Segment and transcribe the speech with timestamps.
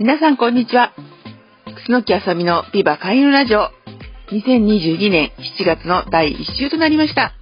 [0.00, 0.92] 皆さんこんにちは。
[1.86, 3.70] 楠木あさみのビバ開運ラジオ
[4.32, 5.30] 2022年
[5.60, 7.32] 7月の第1週となりました。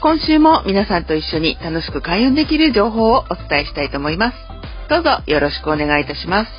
[0.00, 4.36] 今週も皆さんと一緒に楽しく開運できる情報をお伝えしたいと思います。
[4.88, 6.50] どうぞよろしくお願いいたします。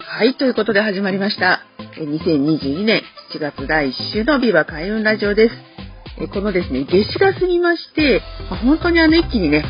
[0.00, 1.60] はい、ということで始まりました。
[1.98, 3.02] 2022年
[3.32, 5.54] 7月第1週のビバ開運ラジオです。
[6.32, 8.22] このですね、夏至が過ぎまして、
[8.64, 9.64] 本当にあの一気にね、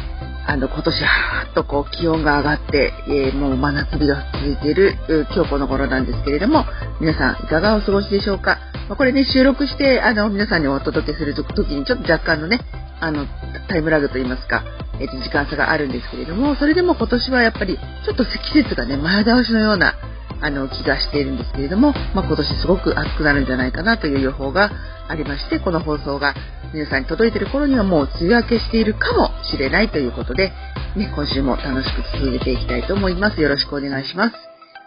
[0.47, 4.95] あの今年はっとこう気温が上がって、えー、もう真夏日が続いている
[5.35, 6.65] 今日この頃なんですけれども、
[7.01, 8.59] 皆さんいかがお過ごしでしょうか？
[8.89, 12.61] まこれね、収録して、あの、皆さんにお届けするときにちょっと若干のね、
[13.01, 13.27] あの、
[13.69, 14.63] タイムラグといいますか、
[15.01, 19.95] えっ、ー、と、時間差があるんですけれども、それでも今年はやっぱり、ちょっと季節がね、前倒しのような、
[20.41, 24.71] あの、気がしているんですけれども、まあ、今年すごく暑くなるんじゃないかなという予報が
[25.09, 26.35] ありまして、この放送が
[26.75, 30.51] 皆さんに届いている頃にはもう梅雨明けしているかもしれないということで、
[30.97, 33.41] ね、今週も楽しく続けていきたいと思います。
[33.41, 34.35] よろしくお願いします。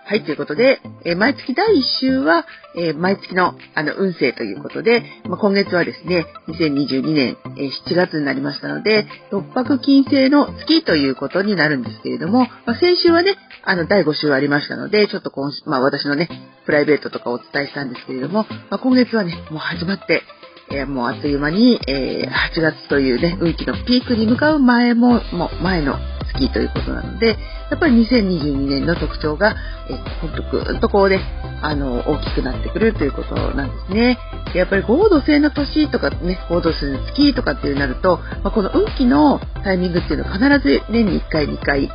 [0.03, 16.27] はい、ということで、えー、毎月第1週は、えー、毎月のあの運勢ということで、まあ、今月はですね、2022年、えー、7月になりましたので、六白金星の月ということになるんですけれども、まあ、先週はね、あの第5週ありましたので、ちょっと今週、まあ、私のね、
[16.65, 20.23] プライベートとかお伝えしたんですけれども、まあ、今月はね、もう始まって、
[20.69, 25.95] えー、もうあっという間に、えー、8月というね、運気のピークに向かう前も、もう前の
[26.33, 27.37] 月ということなので、
[27.69, 29.55] やっぱり2022年の特徴が、
[29.89, 31.21] えー、ほんとぐーっとこうね、
[31.61, 34.17] あの、大きくなってくるということなんですね。
[34.53, 41.89] でやっぱり合同性の年とかね、合同性の月とかっていうなると、まあ、この運気のタイミングっていうのは必ず年に1回2回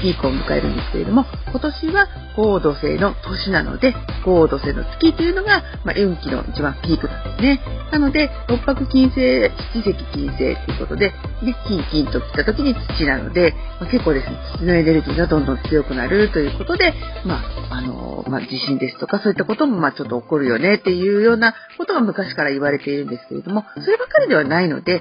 [0.00, 3.94] ピークを迎えるんですけれども、今年は合土星の年なので、
[4.24, 7.60] 合土星の月というのが、まあ、運気の一番ピークなんですね。
[7.90, 11.10] なので、六白金星、七石金星ということで、
[11.42, 16.92] ね、金金と来た時に土なので、まあ、結構ですね、土のエネルギーがどんどん強くなるということで、
[17.24, 17.36] ま
[17.70, 25.00] あ、あの、まあ、地震ですとかそういったことも、まあ、ちょっと起こるよねっていうようなことが昔から言われているんですけれども、そればかりではないので、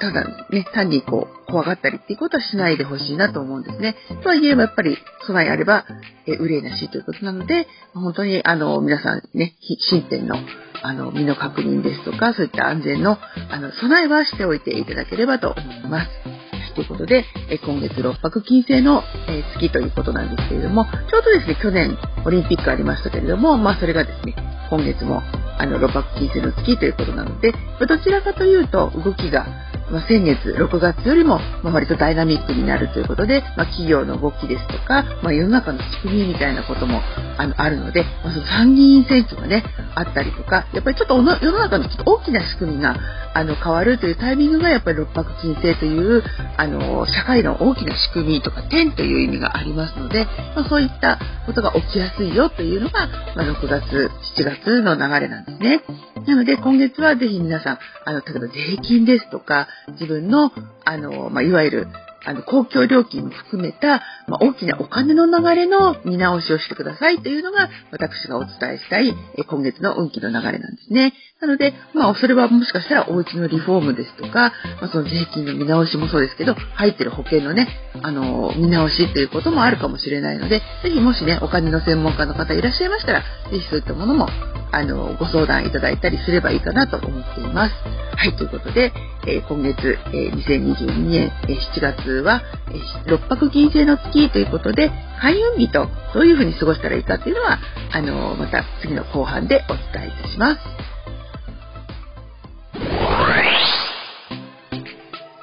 [0.00, 3.96] ただね、単にこう、怖がったりっていうことはしないでほしいなと思うんですね。
[4.22, 4.96] とはいえやっぱり
[5.26, 5.84] 備えあれば、
[6.26, 9.54] え憂いなしということなので、本当にあの皆さんね、
[9.90, 10.36] 新店の
[10.82, 13.18] あの身の確認ですとか、そういった安全の
[13.50, 16.40] あの備えはしておいていただければと思います。
[16.74, 24.34] ということで、え今月6泊金星の、え月ということなんですけれども、ちょうどですね、去年オリンピックありましたけれども、まあそれがですね、
[24.70, 25.22] 今月も
[25.58, 27.52] あの6泊金星の月ということなので、
[27.86, 29.46] どちらかというと動きが
[29.90, 37.00] まあ、先月6月よりも、まあ、割とダイナミックになるということで、まあ、企業の動きですとか、ま、世の中の仕組みみたいなことも
[37.38, 39.64] あのあるので、ま、その参議院選挙がね、
[39.94, 42.96] あったりとか、やっぱりちょっと世の中のちょっと大きな仕組みが
[43.32, 46.22] あの変わるというタイミングがやっぱり六白金星という
[46.56, 50.24] あの社会の大きな仕組みとか点という意味がありますので、
[50.56, 55.82] まあ、そういったことが起きやすいよというのが、まあ、6月、7月の流れなんですね。
[56.26, 60.52] なので今月はぜひ皆さん、あの、例えば税金ですとか、自分の、
[60.84, 61.86] あの、まあ、いわゆる、
[62.24, 71.14] あの、公共料金も含めた、まあ、大きなお金の流れの見直しをしてくださいというのが、私がお伝えしたい、え今月の運気の流れなんですね。
[71.40, 77.68] なので、まあ、それはもしかしたらお家のリフォームですとか、まあ、その税金の見直しもそうですけど、入ってる保険のね、
[78.02, 83.20] あの、見直しっていうこともあるかもしれないので、ぜひもしね、お金の専門家の方いらっしゃいましたら、
[83.50, 84.28] ぜひそういったものも
[84.72, 87.74] あの、ご相談いただいたりすればいいかなと思っています。
[88.16, 88.92] はい、ということで、
[89.26, 94.90] えー、今月、えー、2022年、えー、7月は、えー、六白金星の月ということで、
[95.20, 97.58] 開運日とどういうふうに過ごしたらいいかっていうのは、
[97.92, 100.89] あの、また次の後半でお伝えいたします。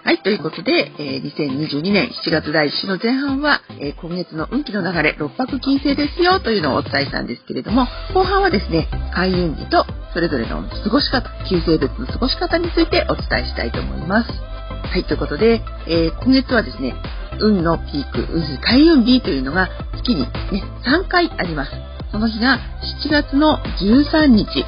[0.07, 14.31] はい、ということで、えー、2022年7月第1週の前半は、えー、今月の運気の流れ、六白金星ですよというのをお伝えしたんですけれども、後半はですね、開運日とそれぞれの過ごし方、旧星別の過ごし方についてお伝えしたいと思います。
[14.31, 15.59] はい、ということで、
[15.89, 16.95] えー、今月はですね、
[17.42, 19.68] 運のピーク、運開運日というのが
[19.98, 20.30] 月にね、
[20.86, 21.71] 3回あります。
[22.13, 22.59] その日が
[23.04, 24.63] 7月の13日、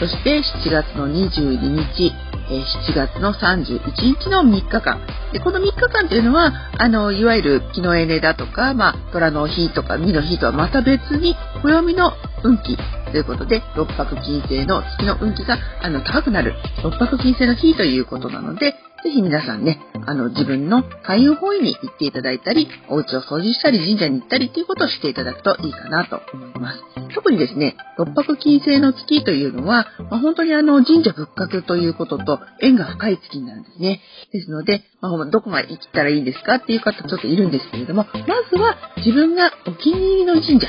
[0.00, 2.12] そして7月の22日、
[2.50, 3.80] 7月の31
[4.18, 5.00] 日の3日間。
[5.32, 12.12] で、この3日間というのは、あの、いわゆる木のエネだとか、まあ、虎の日とか、実の日とはまた別に、暦の
[12.42, 12.76] 運気
[13.10, 26.80] ということで、六白金星の月の運気が、あの、高くなる、六白金星の日ということなので、ぜひ皆さんね、あの、自分の開運本位に行っていただいたり、お家を掃除したり、神社に行ったりっていうことをしていただくといいかなと思います。
[27.14, 34.00] 特にですね、六白金星の月というのは、まあ、本当にあの、神社仏閣ということと縁が深い月になるんですね。
[34.32, 40.68] ですので、まあ、どこが行ったらいいんですかっていう方ちょっといるんですけれども、まずは自分がお気に入りの神社、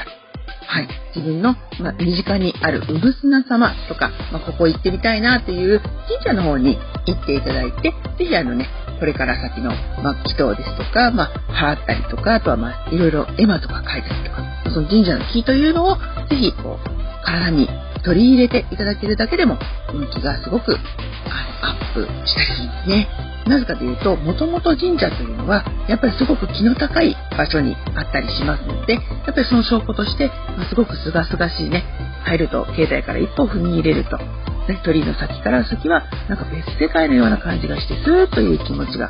[0.71, 0.87] はい。
[1.13, 9.71] 自分の、まあ、身近にあるうぶすな様とか、まあ、ここ行ってみたいなっていう神社の方に行っていただいて、ぜひあのね、これから先の、
[10.01, 15.97] まあ、祈祷ですとか、まあ、払ったりとか、あとはまあ、いろいろ絵馬とか書いたりとか、その神社の木というのを、
[16.29, 17.67] ぜひ、こう、体に
[18.05, 19.59] 取り入れていただけるだけでも、
[19.93, 20.77] 運気がすごく、
[21.61, 23.07] アップしたりね。
[23.47, 31.83] なぜかというと、もともと神社というのは、やっぱりすごく気の高い場所にあったりしますので、やっぱりその証拠として、ま、すごく清々しいね、
[32.23, 39.09] 入ると、境内から一歩踏み入れると、ね、鳥居の先から先は、なんか別世界のような感じがして、スーッという気持ちが、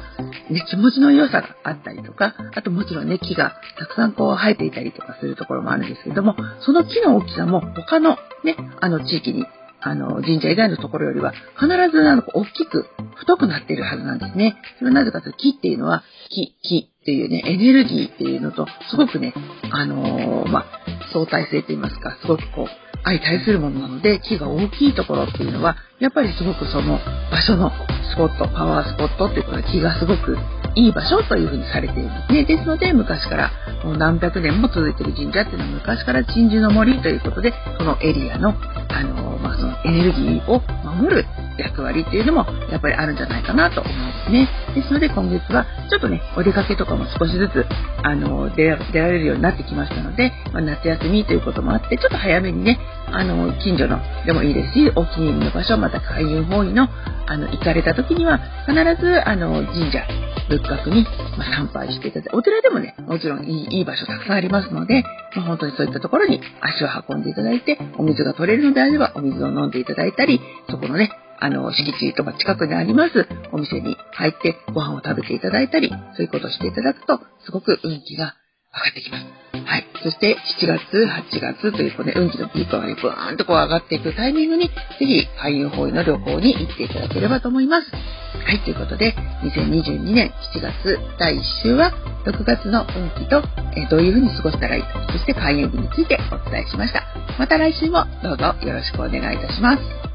[0.50, 9.46] ね、気持ちの良さがあったりとか、あともちろんね、木がたくさんこう生えていたりとかするところもあるんですけども、その木の大きさも他のね、あの地域に
[9.82, 14.56] あの、神社以外のところよりは、必ずあの、大きく、太くなっているはずなんですね。
[14.78, 19.34] それはなぜかというと、木っていうのは、木、木っていうね、エネルギーっていうのと、すごくね、
[19.72, 20.66] あのー、まあ、
[21.14, 22.68] 相対性と言いますか、すごくこう、
[23.04, 27.00] 相対するものなので、木が大きいところっていうのは、やっぱりすごくその
[27.32, 27.72] 場所の
[28.14, 30.38] スポット、パワースポットっていうことで木がすごく
[30.76, 32.46] いい場所というふうにされているですね。
[32.46, 33.52] ですので、昔から
[33.84, 38.54] もう何百年も続いている神社っていうのは昔から鎮守の森ということで、そのエリアの、
[38.90, 41.26] あの、まあ、そのエネルギーを守る
[41.62, 44.50] 役割っていうのもやっぱりあるんじゃないかなと思うんですね。
[44.76, 47.66] ですので今月はちょっとね、お出かけとかも少しずつ、
[48.04, 56.88] あの、出られるようになってきましたので、まあ、夏休みということもあって、ちょっと早めにね、あの、近所のでもいいですし、お気に入りの場所、また開運方位の、
[57.28, 60.04] あの、行かれた時には、必ず、あの、神社、
[60.50, 61.06] 仏閣に、
[61.38, 65.04] ま参拝していただいて、お寺でもね、もちろんいいいい場所たくさんありますので、
[65.36, 78.36] まあ、本当にそういったところに足を運んでいただいて、お水が取れるのであれば、お水を飲んでいただいたり、そこのね、あの、敷地とか近くにありますお店に入ってご飯を食べていただいたり、そういうことをしていただくと、すごく運気が
[78.72, 79.26] 上がってきます。
[79.66, 79.86] はい。
[80.04, 87.88] そして、7月、8月という、こうね、運気のピークがね、ブーンとこう上がっていくタイミングに、ぜひ、開運法医の旅行に行っていただければと思います。
[87.92, 88.60] はい。
[88.60, 91.92] ということで、2022年7月第1週は、
[92.26, 93.42] 6月の運気と、
[93.76, 97.04] えどういうふうに過ごしたらいいか、そして開運日についてお伝えしました。
[97.40, 100.11] また来週もどうぞよろしくお願いいたします。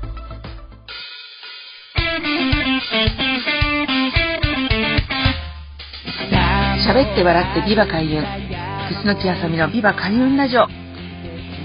[6.87, 8.23] 喋って笑ってビバ開運。
[8.23, 10.69] 楠木あさみのビバ開運ラジオ。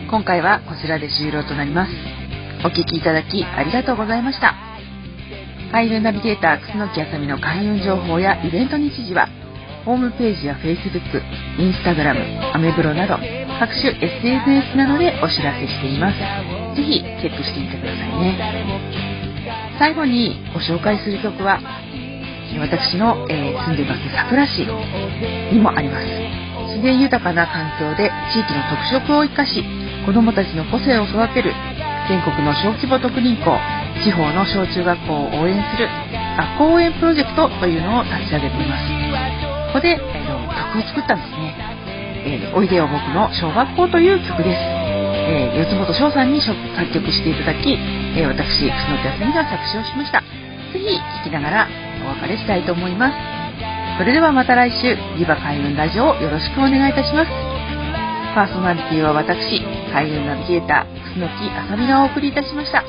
[0.10, 1.92] 今回はこちらで終了となります。
[2.66, 4.56] お聴きいただきありがとうございました。
[5.72, 9.30] 開運ナビゲーター楠木あさみの開運情報やイベント日時は
[9.86, 11.22] ホームページや Facebook、
[11.60, 13.18] Instagram、アメブロなど
[13.60, 16.18] 各種 SNS などでお知らせしています。
[16.76, 19.11] ぜひチェックしてみてくださいね。
[19.82, 24.62] 最後にご紹介する曲は私の、えー、住んでいます桜市
[25.50, 26.06] にもあります。
[26.70, 29.66] 自然豊かな環境で地域の特色を生かし
[30.06, 31.50] 子どもたちの個性を育てる
[32.06, 33.58] 全国の小規模特任校
[34.06, 35.90] 地方の小中学校を応援する
[36.38, 38.86] 学校応援プロジェクトというのを立ち上げています。
[39.74, 41.58] ここで、えー、曲を作ったんですね、
[42.30, 44.62] えー、おいでよ僕の小学校という曲です、
[45.26, 46.54] えー、四本翔さんに作
[46.94, 50.22] 曲していただき、え私楠木康美が作詞をしました
[50.74, 51.68] ぜひ聴きながら
[52.06, 53.16] お別れしたいと思います。
[53.98, 57.30] それではまた来週、リバ開運ラジオをよろしくお願いいたします。
[58.34, 62.84] パーソナリティは私、開運ナビゲーター、楠木あさみがお送りいたしました。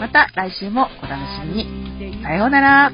[0.00, 2.22] また来週もお楽しみに。
[2.22, 2.92] さようなら。